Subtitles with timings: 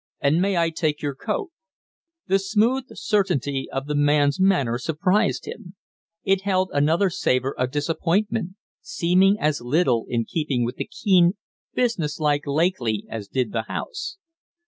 [0.19, 1.51] And may I take your coat?"
[2.25, 5.75] The smooth certainty of the man's manner surprised him.
[6.23, 11.33] It held another savor of disappointment seeming as little in keeping with the keen,
[11.75, 14.17] business like Lakely as did the house.